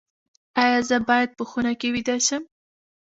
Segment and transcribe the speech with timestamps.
[0.63, 2.43] ایا زه باید په خونه کې ویده شم؟